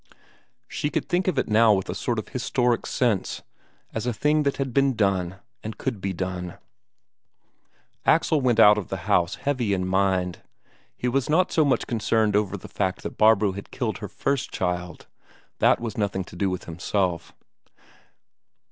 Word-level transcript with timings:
She 0.67 0.89
could 0.89 1.07
think 1.07 1.27
of 1.27 1.37
it 1.37 1.47
now 1.47 1.73
with 1.73 1.87
a 1.87 1.93
sort 1.93 2.17
of 2.17 2.29
historic 2.29 2.87
sense: 2.87 3.43
as 3.93 4.07
a 4.07 4.13
thing 4.13 4.41
that 4.41 4.57
had 4.57 4.73
been 4.73 4.95
done, 4.95 5.35
and 5.63 5.77
could 5.77 6.01
be 6.01 6.11
done. 6.11 6.57
Axel 8.03 8.41
went 8.41 8.59
out 8.59 8.79
of 8.79 8.87
the 8.87 9.05
house 9.05 9.35
heavy 9.35 9.75
in 9.75 9.87
mind. 9.87 10.41
He 10.97 11.07
was 11.07 11.29
not 11.29 11.51
so 11.51 11.63
much 11.63 11.85
concerned 11.85 12.35
over 12.35 12.57
the 12.57 12.67
fact 12.67 13.03
that 13.03 13.19
Barbro 13.19 13.51
had 13.51 13.69
killed 13.69 13.99
her 13.99 14.07
first 14.07 14.49
child 14.51 15.05
that 15.59 15.79
was 15.79 15.99
nothing 15.99 16.23
to 16.23 16.35
do 16.35 16.49
with 16.49 16.63
himself. 16.65 17.35